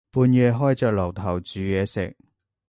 [0.09, 2.15] 半夜開着爐頭煮嘢食